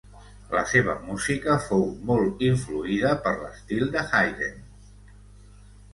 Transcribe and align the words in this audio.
La 0.53 0.61
seva 0.69 0.95
música 1.09 1.57
fou 1.67 1.85
molt 2.11 2.41
influïda 2.49 3.13
per 3.27 3.37
l'estil 3.43 3.87
de 3.97 4.07
Haydn. 4.09 4.69